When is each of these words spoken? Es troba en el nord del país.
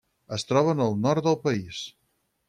Es 0.37 0.45
troba 0.51 0.71
en 0.77 0.81
el 0.85 0.97
nord 1.03 1.27
del 1.27 1.37
país. 1.43 1.83